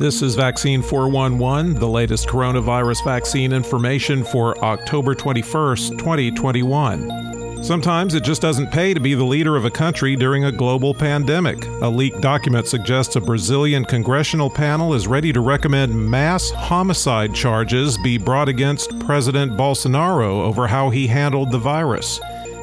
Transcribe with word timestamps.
This 0.00 0.22
is 0.22 0.34
Vaccine 0.34 0.80
411, 0.80 1.74
the 1.74 1.86
latest 1.86 2.26
coronavirus 2.26 3.04
vaccine 3.04 3.52
information 3.52 4.24
for 4.24 4.56
October 4.64 5.14
21st, 5.14 5.98
2021. 5.98 7.62
Sometimes 7.62 8.14
it 8.14 8.24
just 8.24 8.40
doesn't 8.40 8.72
pay 8.72 8.94
to 8.94 8.98
be 9.00 9.12
the 9.12 9.22
leader 9.22 9.56
of 9.56 9.66
a 9.66 9.70
country 9.70 10.16
during 10.16 10.46
a 10.46 10.52
global 10.52 10.94
pandemic. 10.94 11.66
A 11.82 11.90
leaked 11.90 12.22
document 12.22 12.66
suggests 12.66 13.16
a 13.16 13.20
Brazilian 13.20 13.84
congressional 13.84 14.48
panel 14.48 14.94
is 14.94 15.06
ready 15.06 15.34
to 15.34 15.42
recommend 15.42 16.10
mass 16.10 16.48
homicide 16.48 17.34
charges 17.34 17.98
be 17.98 18.16
brought 18.16 18.48
against 18.48 18.98
President 19.00 19.52
Bolsonaro 19.52 20.40
over 20.40 20.66
how 20.66 20.88
he 20.88 21.08
handled 21.08 21.50
the 21.52 21.58
virus. 21.58 22.18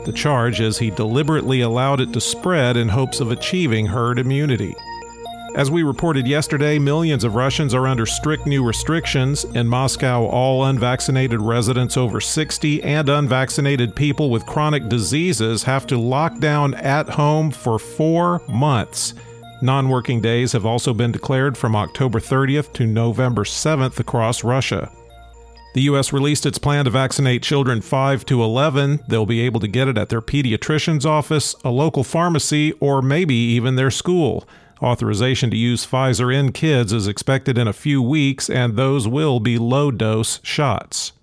The 0.06 0.12
charge 0.12 0.60
is 0.60 0.80
he 0.80 0.90
deliberately 0.90 1.62
allowed 1.62 2.02
it 2.02 2.14
to 2.14 2.20
spread 2.20 2.78
in 2.78 2.90
hopes 2.90 3.20
of 3.20 3.30
achieving 3.30 3.86
herd 3.86 4.18
immunity. 4.18 4.74
As 5.56 5.72
we 5.72 5.82
reported 5.82 6.28
yesterday, 6.28 6.78
millions 6.78 7.24
of 7.24 7.36
Russians 7.36 7.74
are 7.74 7.88
under 7.88 8.06
strict 8.06 8.46
new 8.46 8.64
restrictions. 8.64 9.44
In 9.44 9.68
Moscow, 9.68 10.26
all 10.26 10.66
unvaccinated 10.66 11.42
residents 11.42 11.98
over 11.98 12.22
60 12.22 12.84
and 12.84 13.10
unvaccinated 13.10 13.96
people 13.96 14.30
with 14.30 14.46
chronic 14.46 14.88
diseases 14.88 15.64
have 15.64 15.88
to 15.88 15.98
lock 15.98 16.40
down 16.40 16.76
at 16.76 17.10
home 17.10 17.50
for 17.50 17.80
four 17.80 18.42
months. 18.48 19.16
Non 19.62 19.90
working 19.90 20.22
days 20.22 20.52
have 20.52 20.66
also 20.66 20.94
been 20.94 21.12
declared 21.12 21.58
from 21.58 21.76
October 21.76 22.20
30th 22.20 22.72
to 22.74 22.86
November 22.86 23.44
7th 23.44 24.00
across 24.00 24.44
Russia. 24.44 24.92
The 25.74 25.82
U.S. 25.84 26.14
released 26.14 26.46
its 26.46 26.58
plan 26.58 26.86
to 26.86 26.92
vaccinate 26.92 27.42
children 27.42 27.82
5 27.82 28.26
to 28.26 28.44
11. 28.44 29.02
They'll 29.08 29.26
be 29.26 29.42
able 29.42 29.60
to 29.60 29.68
get 29.68 29.88
it 29.88 29.98
at 29.98 30.10
their 30.10 30.22
pediatrician's 30.22 31.06
office, 31.06 31.56
a 31.64 31.70
local 31.70 32.04
pharmacy, 32.04 32.74
or 32.80 33.02
maybe 33.02 33.36
even 33.36 33.76
their 33.76 33.92
school. 33.92 34.48
Authorization 34.82 35.50
to 35.50 35.58
use 35.58 35.86
Pfizer 35.86 36.34
in 36.34 36.52
kids 36.52 36.94
is 36.94 37.08
expected 37.08 37.58
in 37.58 37.68
a 37.68 37.74
few 37.74 38.02
weeks, 38.02 38.50
and 38.50 38.76
those 38.76 39.08
will 39.08 39.40
be 39.40 39.58
low 39.58 39.92
dose 39.92 40.40
shots. 40.44 41.14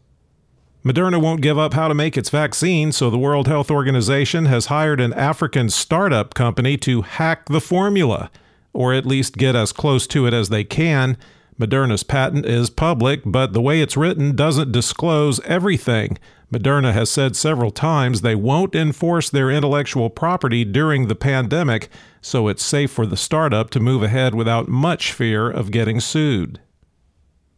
Moderna 0.85 1.21
won't 1.21 1.41
give 1.41 1.59
up 1.59 1.73
how 1.73 1.89
to 1.89 1.95
make 1.95 2.19
its 2.19 2.29
vaccine, 2.29 2.93
so 2.93 3.09
the 3.09 3.19
World 3.19 3.49
Health 3.49 3.71
Organization 3.71 4.45
has 4.47 4.67
hired 4.67 5.01
an 5.01 5.15
African 5.15 5.71
startup 5.71 6.35
company 6.35 6.77
to 6.79 7.03
hack 7.03 7.47
the 7.49 7.61
formula, 7.61 8.31
or 8.75 8.93
at 8.93 9.07
least 9.07 9.39
get 9.39 9.57
as 9.57 9.73
close 9.73 10.07
to 10.09 10.27
it 10.27 10.35
as 10.35 10.51
they 10.51 10.63
can. 10.63 11.17
Moderna's 11.59 12.03
patent 12.03 12.45
is 12.45 12.69
public, 12.69 13.23
but 13.25 13.53
the 13.53 13.63
way 13.63 13.81
it's 13.81 13.97
written 13.97 14.37
doesn't 14.37 14.73
disclose 14.73 15.41
everything. 15.41 16.19
Moderna 16.55 16.93
has 16.93 17.11
said 17.11 17.35
several 17.35 17.73
times 17.73 18.21
they 18.21 18.37
won't 18.37 18.77
enforce 18.77 19.29
their 19.29 19.51
intellectual 19.51 20.09
property 20.09 20.65
during 20.65 21.09
the 21.09 21.17
pandemic, 21.17 21.89
so 22.21 22.47
it's 22.47 22.63
safe 22.63 22.93
for 22.93 23.07
the 23.07 23.17
startup 23.17 23.71
to 23.71 23.81
move 23.81 24.05
ahead 24.05 24.37
without 24.37 24.69
much 24.69 25.13
fear 25.13 25.51
of 25.51 25.73
getting 25.73 25.99
sued. 25.99 26.61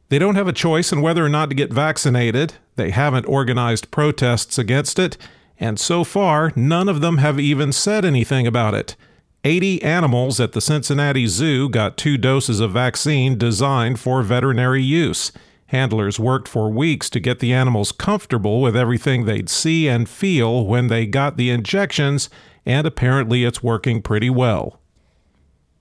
They 0.09 0.19
don't 0.19 0.37
have 0.37 0.49
a 0.49 0.53
choice 0.53 0.93
in 0.93 1.03
whether 1.03 1.23
or 1.23 1.29
not 1.29 1.51
to 1.51 1.55
get 1.55 1.71
vaccinated. 1.71 2.55
They 2.77 2.91
haven't 2.91 3.27
organized 3.27 3.91
protests 3.91 4.57
against 4.57 4.99
it, 4.99 5.19
and 5.61 5.79
so 5.79 6.03
far, 6.03 6.51
none 6.57 6.89
of 6.89 7.03
them 7.03 7.19
have 7.19 7.39
even 7.39 7.73
said 7.73 8.03
anything 8.03 8.47
about 8.47 8.73
it. 8.73 8.97
80 9.45 9.83
animals 9.83 10.41
at 10.41 10.53
the 10.53 10.63
Cincinnati 10.63 11.27
Zoo 11.27 11.69
got 11.69 11.99
two 11.99 12.17
doses 12.17 12.61
of 12.61 12.73
vaccine 12.73 13.37
designed 13.37 14.01
for 14.01 14.23
veterinary 14.23 14.83
use. 14.83 15.33
Handlers 15.67 16.21
worked 16.21 16.47
for 16.47 16.71
weeks 16.71 17.11
to 17.11 17.21
get 17.21 17.41
the 17.41 17.53
animals 17.53 17.91
comfortable 17.91 18.61
with 18.61 18.77
everything 18.77 19.25
they'd 19.25 19.49
see 19.49 19.89
and 19.89 20.09
feel 20.09 20.65
when 20.65 20.87
they 20.87 21.07
got 21.07 21.37
the 21.37 21.51
injections, 21.51 22.31
and 22.65 22.87
apparently 22.87 23.45
it's 23.45 23.63
working 23.63 24.01
pretty 24.01 24.31
well. 24.31 24.81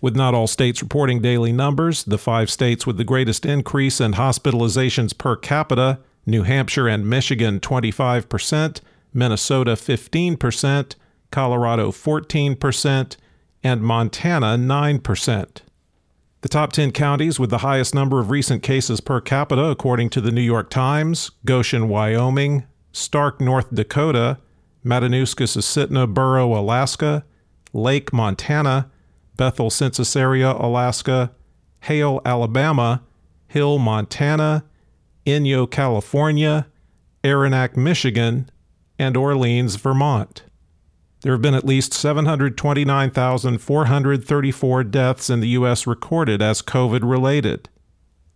With 0.00 0.16
not 0.16 0.32
all 0.32 0.46
states 0.46 0.80
reporting 0.80 1.20
daily 1.20 1.52
numbers, 1.52 2.04
the 2.04 2.16
five 2.16 2.50
states 2.50 2.86
with 2.86 2.96
the 2.96 3.04
greatest 3.04 3.44
increase 3.44 4.00
in 4.00 4.14
hospitalizations 4.14 5.18
per 5.18 5.36
capita 5.36 5.98
New 6.24 6.44
Hampshire 6.44 6.88
and 6.88 7.06
Michigan 7.06 7.60
25%, 7.60 8.80
Minnesota 9.12 9.72
15%, 9.72 10.94
Colorado 11.30 11.92
14%, 11.92 13.16
and 13.62 13.82
Montana 13.82 14.56
9%. 14.56 15.56
The 16.40 16.48
top 16.48 16.72
10 16.72 16.92
counties 16.92 17.38
with 17.38 17.50
the 17.50 17.58
highest 17.58 17.94
number 17.94 18.20
of 18.20 18.30
recent 18.30 18.62
cases 18.62 19.02
per 19.02 19.20
capita, 19.20 19.66
according 19.66 20.08
to 20.10 20.20
the 20.22 20.32
New 20.32 20.40
York 20.40 20.70
Times 20.70 21.30
Goshen, 21.44 21.90
Wyoming, 21.90 22.64
Stark, 22.98 23.40
North 23.40 23.72
Dakota, 23.72 24.38
Matanuska 24.84 25.46
Borough, 26.14 26.58
Alaska, 26.58 27.24
Lake, 27.72 28.12
Montana, 28.12 28.90
Bethel 29.36 29.70
Census 29.70 30.16
Area, 30.16 30.50
Alaska, 30.52 31.30
Hale, 31.80 32.20
Alabama, 32.24 33.02
Hill, 33.46 33.78
Montana, 33.78 34.64
Inyo, 35.24 35.70
California, 35.70 36.66
Arenac, 37.22 37.76
Michigan, 37.76 38.50
and 38.98 39.16
Orleans, 39.16 39.76
Vermont. 39.76 40.42
There 41.22 41.32
have 41.32 41.42
been 41.42 41.54
at 41.54 41.66
least 41.66 41.94
729,434 41.94 44.84
deaths 44.84 45.30
in 45.30 45.40
the 45.40 45.48
U.S. 45.48 45.86
recorded 45.86 46.42
as 46.42 46.62
COVID 46.62 47.08
related. 47.08 47.68